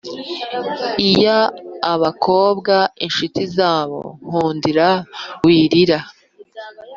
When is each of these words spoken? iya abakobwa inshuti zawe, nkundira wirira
iya 1.09 1.39
abakobwa 1.93 2.75
inshuti 3.05 3.41
zawe, 3.55 4.01
nkundira 4.27 4.87
wirira 5.43 5.99